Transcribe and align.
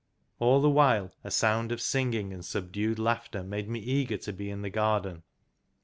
All 0.39 0.61
the 0.61 0.67
while 0.71 1.11
a 1.23 1.29
sound 1.29 1.71
of 1.71 1.79
singing 1.79 2.33
and 2.33 2.43
subdued 2.43 2.97
laughter 2.97 3.43
made 3.43 3.69
me 3.69 3.77
eager 3.81 4.17
to 4.17 4.33
be 4.33 4.49
in 4.49 4.63
the 4.63 4.71
garden. 4.71 5.21